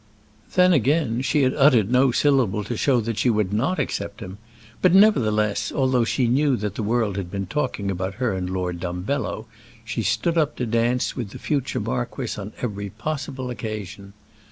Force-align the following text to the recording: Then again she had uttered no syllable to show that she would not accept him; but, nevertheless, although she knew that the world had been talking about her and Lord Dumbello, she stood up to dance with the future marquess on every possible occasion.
Then 0.55 0.73
again 0.73 1.21
she 1.21 1.43
had 1.43 1.53
uttered 1.53 1.91
no 1.91 2.11
syllable 2.11 2.63
to 2.63 2.75
show 2.75 3.01
that 3.01 3.19
she 3.19 3.29
would 3.29 3.53
not 3.53 3.77
accept 3.77 4.19
him; 4.19 4.39
but, 4.81 4.95
nevertheless, 4.95 5.71
although 5.71 6.05
she 6.05 6.27
knew 6.27 6.55
that 6.55 6.73
the 6.73 6.81
world 6.81 7.17
had 7.17 7.29
been 7.29 7.45
talking 7.45 7.91
about 7.91 8.15
her 8.15 8.33
and 8.33 8.49
Lord 8.49 8.79
Dumbello, 8.79 9.45
she 9.85 10.01
stood 10.01 10.39
up 10.39 10.55
to 10.55 10.65
dance 10.65 11.15
with 11.15 11.29
the 11.29 11.37
future 11.37 11.79
marquess 11.79 12.39
on 12.39 12.51
every 12.59 12.89
possible 12.89 13.51
occasion. 13.51 14.13